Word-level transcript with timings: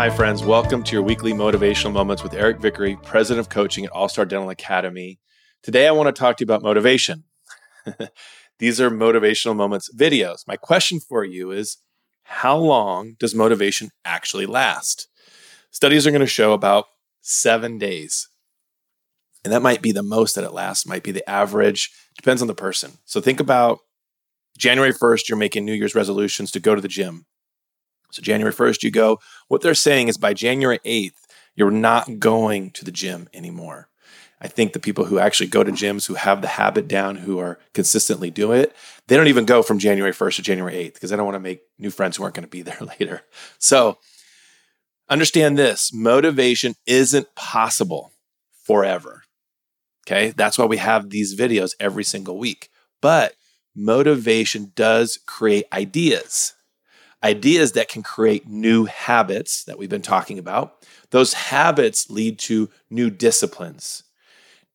Hi, 0.00 0.08
friends. 0.08 0.42
Welcome 0.42 0.82
to 0.84 0.92
your 0.92 1.02
weekly 1.02 1.34
motivational 1.34 1.92
moments 1.92 2.22
with 2.22 2.32
Eric 2.32 2.58
Vickery, 2.58 2.96
president 3.02 3.46
of 3.46 3.50
coaching 3.50 3.84
at 3.84 3.92
All 3.92 4.08
Star 4.08 4.24
Dental 4.24 4.48
Academy. 4.48 5.20
Today, 5.62 5.86
I 5.86 5.90
want 5.90 6.06
to 6.06 6.18
talk 6.18 6.38
to 6.38 6.42
you 6.42 6.46
about 6.46 6.62
motivation. 6.62 7.24
These 8.58 8.80
are 8.80 8.88
motivational 8.88 9.54
moments 9.54 9.94
videos. 9.94 10.46
My 10.46 10.56
question 10.56 11.00
for 11.00 11.22
you 11.22 11.50
is 11.50 11.76
How 12.22 12.56
long 12.56 13.16
does 13.20 13.34
motivation 13.34 13.90
actually 14.02 14.46
last? 14.46 15.06
Studies 15.70 16.06
are 16.06 16.10
going 16.10 16.20
to 16.20 16.26
show 16.26 16.54
about 16.54 16.86
seven 17.20 17.76
days. 17.76 18.26
And 19.44 19.52
that 19.52 19.60
might 19.60 19.82
be 19.82 19.92
the 19.92 20.02
most 20.02 20.34
that 20.34 20.44
it 20.44 20.54
lasts, 20.54 20.86
might 20.86 21.02
be 21.02 21.12
the 21.12 21.28
average, 21.28 21.90
depends 22.16 22.40
on 22.40 22.48
the 22.48 22.54
person. 22.54 22.92
So 23.04 23.20
think 23.20 23.38
about 23.38 23.80
January 24.56 24.94
1st, 24.94 25.28
you're 25.28 25.36
making 25.36 25.66
New 25.66 25.74
Year's 25.74 25.94
resolutions 25.94 26.50
to 26.52 26.58
go 26.60 26.74
to 26.74 26.80
the 26.80 26.88
gym. 26.88 27.26
So 28.10 28.22
January 28.22 28.52
1st, 28.52 28.82
you 28.82 28.90
go. 28.90 29.20
What 29.48 29.62
they're 29.62 29.74
saying 29.74 30.08
is 30.08 30.16
by 30.16 30.34
January 30.34 30.78
8th, 30.84 31.26
you're 31.54 31.70
not 31.70 32.18
going 32.18 32.70
to 32.72 32.84
the 32.84 32.92
gym 32.92 33.28
anymore. 33.34 33.88
I 34.40 34.48
think 34.48 34.72
the 34.72 34.80
people 34.80 35.04
who 35.04 35.18
actually 35.18 35.48
go 35.48 35.62
to 35.62 35.70
gyms, 35.70 36.06
who 36.06 36.14
have 36.14 36.40
the 36.40 36.48
habit 36.48 36.88
down, 36.88 37.16
who 37.16 37.38
are 37.38 37.58
consistently 37.74 38.30
doing 38.30 38.60
it, 38.60 38.74
they 39.06 39.16
don't 39.16 39.26
even 39.28 39.44
go 39.44 39.62
from 39.62 39.78
January 39.78 40.12
1st 40.12 40.36
to 40.36 40.42
January 40.42 40.74
8th 40.74 40.94
because 40.94 41.10
they 41.10 41.16
don't 41.16 41.26
want 41.26 41.34
to 41.34 41.40
make 41.40 41.62
new 41.78 41.90
friends 41.90 42.16
who 42.16 42.22
aren't 42.22 42.34
going 42.34 42.44
to 42.44 42.48
be 42.48 42.62
there 42.62 42.78
later. 42.98 43.22
So 43.58 43.98
understand 45.08 45.58
this 45.58 45.92
motivation 45.92 46.74
isn't 46.86 47.34
possible 47.34 48.12
forever. 48.64 49.24
Okay. 50.06 50.30
That's 50.30 50.58
why 50.58 50.64
we 50.64 50.78
have 50.78 51.10
these 51.10 51.38
videos 51.38 51.74
every 51.78 52.04
single 52.04 52.38
week. 52.38 52.70
But 53.02 53.34
motivation 53.74 54.72
does 54.74 55.18
create 55.26 55.66
ideas 55.72 56.54
ideas 57.22 57.72
that 57.72 57.88
can 57.88 58.02
create 58.02 58.48
new 58.48 58.86
habits 58.86 59.64
that 59.64 59.78
we've 59.78 59.90
been 59.90 60.02
talking 60.02 60.38
about. 60.38 60.86
Those 61.10 61.34
habits 61.34 62.08
lead 62.10 62.38
to 62.40 62.70
new 62.88 63.10
disciplines. 63.10 64.04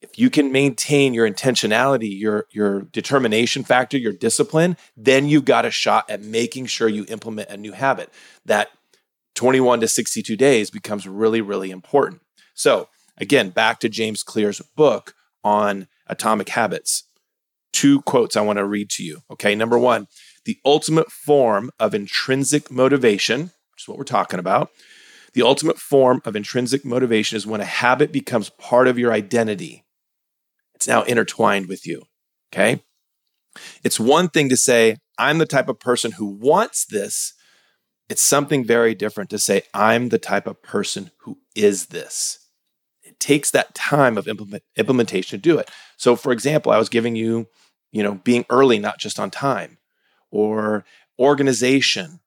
If 0.00 0.18
you 0.18 0.30
can 0.30 0.50
maintain 0.50 1.14
your 1.14 1.30
intentionality, 1.30 2.18
your, 2.18 2.46
your 2.50 2.82
determination 2.82 3.62
factor, 3.62 3.96
your 3.96 4.12
discipline, 4.12 4.76
then 4.96 5.28
you've 5.28 5.44
got 5.44 5.64
a 5.64 5.70
shot 5.70 6.10
at 6.10 6.22
making 6.22 6.66
sure 6.66 6.88
you 6.88 7.06
implement 7.08 7.50
a 7.50 7.56
new 7.56 7.72
habit. 7.72 8.12
That 8.44 8.68
21 9.36 9.80
to 9.80 9.88
62 9.88 10.36
days 10.36 10.70
becomes 10.70 11.06
really, 11.06 11.40
really 11.40 11.70
important. 11.70 12.22
So, 12.54 12.88
again, 13.16 13.50
back 13.50 13.78
to 13.80 13.88
James 13.88 14.24
Clear's 14.24 14.60
book 14.76 15.14
on 15.44 15.86
atomic 16.08 16.48
habits. 16.48 17.04
Two 17.72 18.02
quotes 18.02 18.36
I 18.36 18.42
want 18.42 18.58
to 18.58 18.66
read 18.66 18.90
to 18.90 19.04
you. 19.04 19.20
Okay. 19.30 19.54
Number 19.54 19.78
one, 19.78 20.08
the 20.44 20.58
ultimate 20.64 21.10
form 21.10 21.70
of 21.78 21.94
intrinsic 21.94 22.70
motivation, 22.70 23.42
which 23.72 23.82
is 23.82 23.88
what 23.88 23.98
we're 23.98 24.04
talking 24.04 24.38
about. 24.38 24.70
The 25.34 25.42
ultimate 25.42 25.78
form 25.78 26.20
of 26.24 26.36
intrinsic 26.36 26.84
motivation 26.84 27.36
is 27.36 27.46
when 27.46 27.60
a 27.60 27.66
habit 27.66 28.12
becomes 28.12 28.50
part 28.50 28.88
of 28.88 28.98
your 28.98 29.12
identity. 29.12 29.84
It's 30.74 30.88
now 30.88 31.02
intertwined 31.02 31.68
with 31.68 31.86
you. 31.86 32.02
Okay. 32.52 32.82
It's 33.82 34.00
one 34.00 34.28
thing 34.28 34.48
to 34.48 34.56
say, 34.56 34.96
I'm 35.18 35.38
the 35.38 35.46
type 35.46 35.68
of 35.68 35.78
person 35.78 36.12
who 36.12 36.26
wants 36.26 36.84
this. 36.84 37.34
It's 38.08 38.22
something 38.22 38.64
very 38.64 38.94
different 38.94 39.30
to 39.30 39.38
say, 39.38 39.62
I'm 39.72 40.08
the 40.08 40.18
type 40.18 40.46
of 40.46 40.62
person 40.62 41.10
who 41.20 41.38
is 41.54 41.86
this. 41.86 42.38
It 43.02 43.18
takes 43.20 43.50
that 43.50 43.74
time 43.74 44.18
of 44.18 44.28
implement, 44.28 44.64
implementation 44.76 45.38
to 45.38 45.42
do 45.42 45.58
it. 45.58 45.70
So, 45.96 46.16
for 46.16 46.32
example, 46.32 46.72
I 46.72 46.78
was 46.78 46.88
giving 46.88 47.16
you, 47.16 47.46
you 47.90 48.02
know, 48.02 48.14
being 48.14 48.44
early, 48.50 48.78
not 48.78 48.98
just 48.98 49.20
on 49.20 49.30
time 49.30 49.78
or 50.32 50.84
organization 51.20 52.18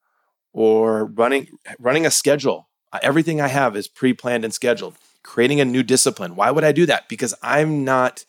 or 0.54 1.04
running 1.04 1.48
running 1.78 2.06
a 2.06 2.10
schedule. 2.10 2.68
Everything 3.02 3.42
I 3.42 3.48
have 3.48 3.76
is 3.76 3.88
pre-planned 3.88 4.44
and 4.44 4.54
scheduled. 4.54 4.94
Creating 5.22 5.60
a 5.60 5.66
new 5.66 5.82
discipline. 5.82 6.34
Why 6.36 6.50
would 6.50 6.64
I 6.64 6.72
do 6.72 6.86
that? 6.86 7.10
Because 7.10 7.34
I'm 7.42 7.84
not 7.84 8.24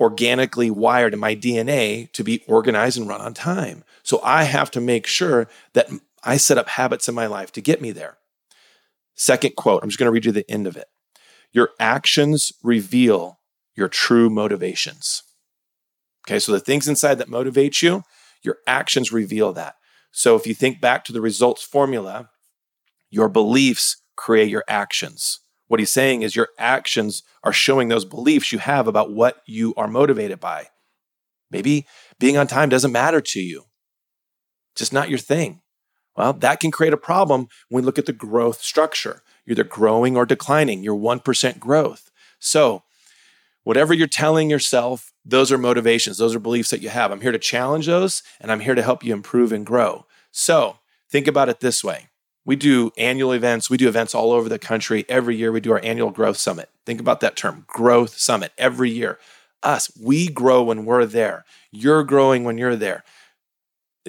organically 0.00 0.70
wired 0.70 1.12
in 1.12 1.20
my 1.20 1.36
DNA 1.36 2.10
to 2.12 2.24
be 2.24 2.42
organized 2.48 2.98
and 2.98 3.06
run 3.06 3.20
on 3.20 3.34
time. 3.34 3.84
So 4.02 4.20
I 4.24 4.44
have 4.44 4.70
to 4.72 4.80
make 4.80 5.06
sure 5.06 5.46
that 5.74 5.90
I 6.24 6.38
set 6.38 6.58
up 6.58 6.70
habits 6.70 7.08
in 7.08 7.14
my 7.14 7.26
life 7.26 7.52
to 7.52 7.60
get 7.60 7.82
me 7.82 7.92
there. 7.92 8.16
Second 9.14 9.54
quote, 9.54 9.82
I'm 9.82 9.90
just 9.90 9.98
going 9.98 10.06
to 10.06 10.12
read 10.12 10.24
you 10.24 10.32
the 10.32 10.50
end 10.50 10.66
of 10.66 10.76
it. 10.76 10.88
Your 11.52 11.70
actions 11.78 12.52
reveal 12.62 13.38
your 13.76 13.88
true 13.88 14.30
motivations. 14.30 15.22
Okay, 16.26 16.38
so 16.38 16.52
the 16.52 16.60
things 16.60 16.88
inside 16.88 17.16
that 17.16 17.28
motivate 17.28 17.82
you, 17.82 18.02
your 18.42 18.58
actions 18.66 19.12
reveal 19.12 19.52
that. 19.52 19.76
So 20.12 20.36
if 20.36 20.46
you 20.46 20.54
think 20.54 20.80
back 20.80 21.04
to 21.04 21.12
the 21.12 21.20
results 21.20 21.62
formula, 21.62 22.30
your 23.10 23.28
beliefs 23.28 24.02
create 24.16 24.48
your 24.48 24.64
actions. 24.68 25.40
What 25.68 25.80
he's 25.80 25.92
saying 25.92 26.22
is 26.22 26.34
your 26.34 26.48
actions 26.58 27.22
are 27.44 27.52
showing 27.52 27.88
those 27.88 28.04
beliefs 28.04 28.52
you 28.52 28.58
have 28.58 28.88
about 28.88 29.12
what 29.12 29.42
you 29.46 29.72
are 29.76 29.86
motivated 29.86 30.40
by. 30.40 30.68
Maybe 31.50 31.86
being 32.18 32.36
on 32.36 32.46
time 32.46 32.68
doesn't 32.68 32.92
matter 32.92 33.20
to 33.20 33.40
you, 33.40 33.64
just 34.74 34.92
not 34.92 35.08
your 35.08 35.18
thing. 35.18 35.62
Well, 36.16 36.32
that 36.34 36.60
can 36.60 36.70
create 36.70 36.92
a 36.92 36.98
problem 36.98 37.48
when 37.68 37.82
we 37.82 37.86
look 37.86 37.98
at 37.98 38.06
the 38.06 38.12
growth 38.12 38.60
structure. 38.60 39.22
You're 39.44 39.54
either 39.54 39.64
growing 39.64 40.16
or 40.16 40.26
declining, 40.26 40.82
your 40.82 40.98
1% 40.98 41.58
growth. 41.58 42.10
So, 42.38 42.82
whatever 43.70 43.94
you're 43.94 44.08
telling 44.08 44.50
yourself 44.50 45.12
those 45.24 45.52
are 45.52 45.58
motivations, 45.58 46.18
those 46.18 46.34
are 46.34 46.40
beliefs 46.40 46.70
that 46.70 46.82
you 46.82 46.88
have. 46.88 47.12
I'm 47.12 47.20
here 47.20 47.30
to 47.30 47.38
challenge 47.38 47.86
those 47.86 48.24
and 48.40 48.50
I'm 48.50 48.58
here 48.58 48.74
to 48.74 48.82
help 48.82 49.04
you 49.04 49.14
improve 49.14 49.52
and 49.52 49.64
grow. 49.64 50.06
So 50.32 50.78
think 51.08 51.28
about 51.28 51.48
it 51.48 51.60
this 51.60 51.84
way. 51.84 52.08
We 52.44 52.56
do 52.56 52.90
annual 52.98 53.30
events. 53.30 53.70
We 53.70 53.76
do 53.76 53.86
events 53.86 54.12
all 54.12 54.32
over 54.32 54.48
the 54.48 54.58
country. 54.58 55.04
Every 55.08 55.36
year 55.36 55.52
we 55.52 55.60
do 55.60 55.70
our 55.70 55.80
annual 55.84 56.10
growth 56.10 56.36
summit. 56.36 56.68
Think 56.84 56.98
about 56.98 57.20
that 57.20 57.36
term, 57.36 57.64
growth 57.68 58.18
summit, 58.18 58.50
every 58.58 58.90
year. 58.90 59.20
Us, 59.62 59.88
we 60.02 60.26
grow 60.28 60.64
when 60.64 60.84
we're 60.84 61.06
there. 61.06 61.44
You're 61.70 62.02
growing 62.02 62.42
when 62.42 62.58
you're 62.58 62.74
there. 62.74 63.04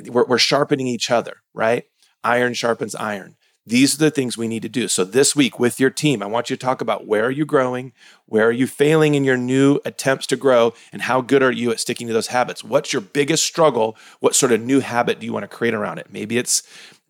We're, 0.07 0.25
we're 0.25 0.39
sharpening 0.39 0.87
each 0.87 1.11
other, 1.11 1.43
right? 1.53 1.83
Iron 2.23 2.55
sharpens 2.55 2.95
iron. 2.95 3.35
These 3.65 3.95
are 3.95 3.99
the 3.99 4.11
things 4.11 4.37
we 4.37 4.47
need 4.47 4.63
to 4.63 4.69
do. 4.69 4.87
So 4.87 5.03
this 5.03 5.35
week 5.35 5.59
with 5.59 5.79
your 5.79 5.91
team, 5.91 6.23
I 6.23 6.25
want 6.25 6.49
you 6.49 6.55
to 6.55 6.65
talk 6.65 6.81
about 6.81 7.05
where 7.05 7.25
are 7.25 7.31
you 7.31 7.45
growing? 7.45 7.93
Where 8.25 8.47
are 8.47 8.51
you 8.51 8.65
failing 8.65 9.13
in 9.13 9.23
your 9.23 9.37
new 9.37 9.79
attempts 9.85 10.25
to 10.27 10.35
grow? 10.35 10.73
And 10.91 11.03
how 11.03 11.21
good 11.21 11.43
are 11.43 11.51
you 11.51 11.69
at 11.71 11.79
sticking 11.79 12.07
to 12.07 12.13
those 12.13 12.27
habits? 12.27 12.63
What's 12.63 12.91
your 12.91 13.03
biggest 13.03 13.45
struggle? 13.45 13.95
What 14.19 14.33
sort 14.33 14.51
of 14.51 14.61
new 14.61 14.79
habit 14.79 15.19
do 15.19 15.27
you 15.27 15.33
want 15.33 15.43
to 15.43 15.55
create 15.55 15.75
around 15.75 15.99
it? 15.99 16.07
Maybe 16.11 16.39
it's 16.39 16.63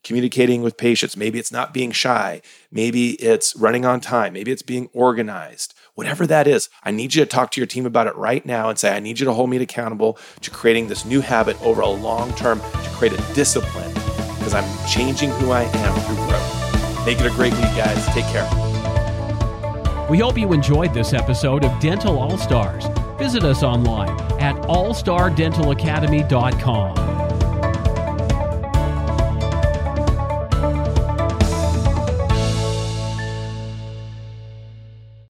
communicating 0.04 0.62
with 0.62 0.76
patients. 0.76 1.16
Maybe 1.16 1.40
it's 1.40 1.54
not 1.54 1.74
being 1.74 1.92
shy. 1.92 2.42
Maybe 2.70 3.12
it's 3.12 3.56
running 3.56 3.86
on 3.86 4.02
time. 4.02 4.34
Maybe 4.34 4.52
it's 4.52 4.62
being 4.62 4.90
organized. 4.92 5.74
Whatever 5.96 6.28
that 6.28 6.48
is, 6.48 6.70
I 6.84 6.92
need 6.92 7.14
you 7.16 7.24
to 7.24 7.30
talk 7.30 7.52
to 7.52 7.62
your 7.62 7.68
team 7.68 7.86
about 7.86 8.08
it 8.08 8.16
right 8.16 8.46
now 8.46 8.68
and 8.68 8.78
say, 8.78 8.94
I 8.94 9.00
need 9.00 9.20
you 9.20 9.26
to 9.26 9.34
hold 9.34 9.50
me 9.50 9.58
accountable 9.58 10.18
to 10.42 10.52
creating 10.52 10.88
this 10.88 11.06
new 11.06 11.22
habit 11.22 11.62
over 11.62 11.82
a 11.82 11.88
long 11.88 12.34
term 12.34 12.60
to 12.60 12.90
create 12.90 13.14
a 13.14 13.34
discipline 13.34 14.01
because 14.42 14.56
I'm 14.56 14.88
changing 14.88 15.30
who 15.30 15.52
I 15.52 15.62
am 15.62 16.02
through 16.02 16.16
growth. 16.16 17.06
Make 17.06 17.20
it 17.20 17.28
a 17.28 17.30
great 17.30 17.54
week, 17.54 17.76
guys. 17.78 18.04
Take 18.08 18.26
care. 18.26 18.50
We 20.10 20.18
hope 20.18 20.36
you 20.36 20.52
enjoyed 20.52 20.96
this 20.96 21.14
episode 21.14 21.64
of 21.64 21.80
Dental 21.80 22.18
All 22.18 22.40
Stars. 22.40 22.88
Visit 23.20 23.44
us 23.44 23.62
online 23.62 24.20
at 24.42 24.56
allstardentalacademy.com. 24.64 27.31